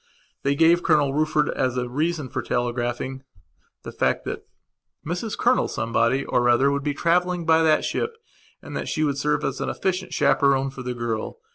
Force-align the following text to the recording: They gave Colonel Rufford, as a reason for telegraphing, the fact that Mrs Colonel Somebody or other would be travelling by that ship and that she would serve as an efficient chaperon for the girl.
They 0.41 0.55
gave 0.55 0.81
Colonel 0.81 1.13
Rufford, 1.13 1.49
as 1.51 1.77
a 1.77 1.87
reason 1.87 2.27
for 2.27 2.41
telegraphing, 2.41 3.21
the 3.83 3.91
fact 3.91 4.25
that 4.25 4.47
Mrs 5.05 5.37
Colonel 5.37 5.67
Somebody 5.67 6.25
or 6.25 6.49
other 6.49 6.71
would 6.71 6.81
be 6.81 6.95
travelling 6.95 7.45
by 7.45 7.61
that 7.61 7.85
ship 7.85 8.17
and 8.63 8.75
that 8.75 8.87
she 8.87 9.03
would 9.03 9.19
serve 9.19 9.43
as 9.43 9.61
an 9.61 9.69
efficient 9.69 10.11
chaperon 10.11 10.71
for 10.71 10.81
the 10.81 10.95
girl. 10.95 11.37